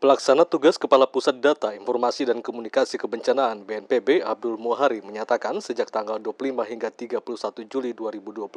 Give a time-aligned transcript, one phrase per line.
[0.00, 6.16] Pelaksana tugas Kepala Pusat Data, Informasi dan Komunikasi Kebencanaan BNPB Abdul Muhari menyatakan sejak tanggal
[6.16, 7.20] 25 hingga 31
[7.68, 8.48] Juli 2022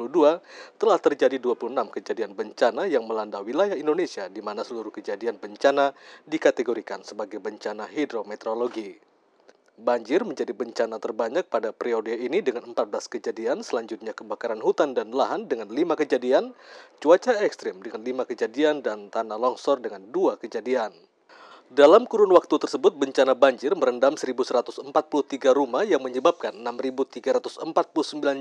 [0.80, 1.68] telah terjadi 26
[2.00, 5.92] kejadian bencana yang melanda wilayah Indonesia di mana seluruh kejadian bencana
[6.24, 8.96] dikategorikan sebagai bencana hidrometeorologi.
[9.76, 15.44] Banjir menjadi bencana terbanyak pada periode ini dengan 14 kejadian, selanjutnya kebakaran hutan dan lahan
[15.44, 16.56] dengan 5 kejadian,
[17.04, 20.96] cuaca ekstrim dengan 5 kejadian, dan tanah longsor dengan 2 kejadian.
[21.72, 24.94] Dalam kurun waktu tersebut, bencana banjir merendam 1.143
[25.56, 27.64] rumah yang menyebabkan 6.349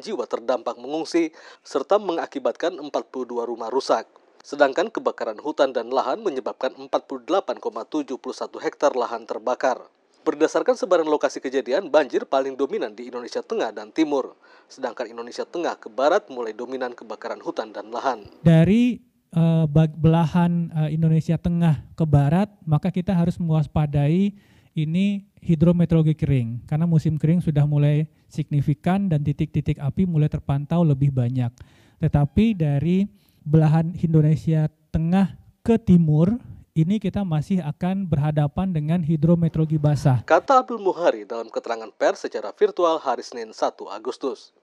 [0.03, 1.31] jiwa terdampak mengungsi
[1.63, 4.05] serta mengakibatkan 42 rumah rusak.
[4.43, 9.87] Sedangkan kebakaran hutan dan lahan menyebabkan 48,71 hektar lahan terbakar.
[10.23, 14.35] Berdasarkan sebaran lokasi kejadian, banjir paling dominan di Indonesia Tengah dan Timur,
[14.67, 18.23] sedangkan Indonesia Tengah ke Barat mulai dominan kebakaran hutan dan lahan.
[18.39, 19.65] Dari uh,
[19.97, 24.33] belahan uh, Indonesia Tengah ke Barat, maka kita harus mewaspadai
[24.73, 31.13] ini hidrometeorologi kering karena musim kering sudah mulai signifikan dan titik-titik api mulai terpantau lebih
[31.13, 31.53] banyak.
[32.01, 33.05] Tetapi dari
[33.45, 35.33] belahan Indonesia Tengah
[35.65, 36.37] ke timur
[36.73, 40.25] ini kita masih akan berhadapan dengan hidrometeorologi basah.
[40.25, 44.53] Kata Abdul Muhari dalam keterangan pers secara virtual hari Senin 1 Agustus.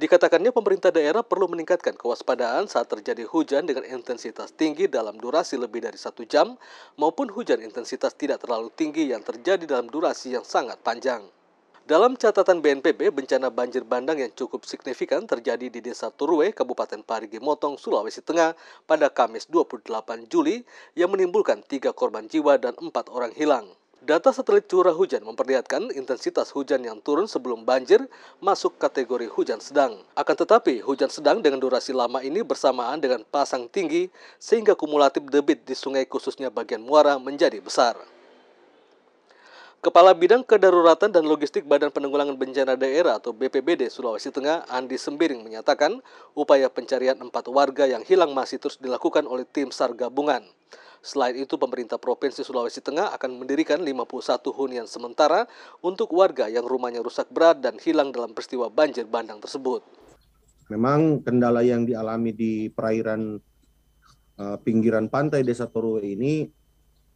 [0.00, 5.84] Dikatakannya pemerintah daerah perlu meningkatkan kewaspadaan saat terjadi hujan dengan intensitas tinggi dalam durasi lebih
[5.84, 6.56] dari satu jam
[6.96, 11.20] maupun hujan intensitas tidak terlalu tinggi yang terjadi dalam durasi yang sangat panjang.
[11.84, 17.36] Dalam catatan BNPB, bencana banjir bandang yang cukup signifikan terjadi di Desa Turwe, Kabupaten Parigi
[17.36, 18.56] Motong, Sulawesi Tengah
[18.88, 19.84] pada Kamis 28
[20.32, 20.64] Juli
[20.96, 23.68] yang menimbulkan tiga korban jiwa dan empat orang hilang.
[24.00, 28.00] Data satelit curah hujan memperlihatkan intensitas hujan yang turun sebelum banjir
[28.40, 30.00] masuk kategori hujan sedang.
[30.16, 34.08] Akan tetapi, hujan sedang dengan durasi lama ini bersamaan dengan pasang tinggi
[34.40, 37.92] sehingga kumulatif debit di sungai khususnya bagian muara menjadi besar.
[39.84, 45.44] Kepala Bidang Kedaruratan dan Logistik Badan Penanggulangan Bencana Daerah atau BPBD Sulawesi Tengah, Andi Sembiring
[45.44, 46.00] menyatakan
[46.32, 50.40] upaya pencarian empat warga yang hilang masih terus dilakukan oleh tim SAR gabungan.
[51.00, 55.48] Selain itu, pemerintah Provinsi Sulawesi Tengah akan mendirikan 51 hunian sementara
[55.80, 59.80] untuk warga yang rumahnya rusak berat dan hilang dalam peristiwa banjir bandang tersebut.
[60.68, 63.40] Memang kendala yang dialami di perairan
[64.38, 66.46] uh, pinggiran pantai Desa Torue ini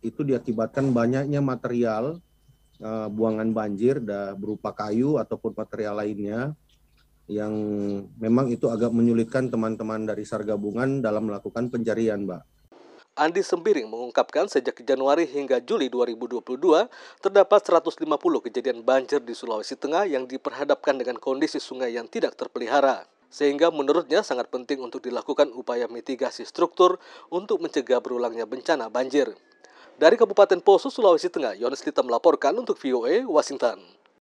[0.04, 2.18] itu diakibatkan banyaknya material
[2.80, 6.52] uh, buangan banjir dah berupa kayu ataupun material lainnya
[7.24, 7.52] yang
[8.20, 12.53] memang itu agak menyulitkan teman-teman dari SAR gabungan dalam melakukan pencarian, Mbak.
[13.14, 16.42] Andi Sembiring mengungkapkan sejak Januari hingga Juli 2022
[17.22, 18.10] terdapat 150
[18.50, 23.06] kejadian banjir di Sulawesi Tengah yang diperhadapkan dengan kondisi sungai yang tidak terpelihara.
[23.30, 26.98] Sehingga menurutnya sangat penting untuk dilakukan upaya mitigasi struktur
[27.30, 29.30] untuk mencegah berulangnya bencana banjir.
[29.94, 33.78] Dari Kabupaten Poso, Sulawesi Tengah, Yones Lita melaporkan untuk VOA Washington.